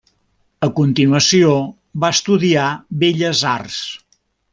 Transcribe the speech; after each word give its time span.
A 0.67 0.69
continuació 0.79 1.51
va 2.05 2.11
estudiar 2.17 2.65
Belles 3.05 3.43
Arts. 3.55 3.79